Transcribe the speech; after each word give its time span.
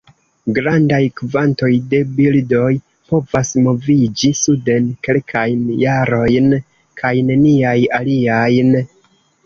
Grandaj 0.57 1.01
kvantoj 1.19 1.69
de 1.91 1.99
birdoj 2.21 2.71
povas 3.13 3.53
moviĝi 3.67 4.33
suden 4.41 4.91
kelkajn 5.09 5.63
jarojn; 5.85 6.53
kaj 7.03 7.17
neniaj 7.33 7.79
aliajn. 8.05 8.79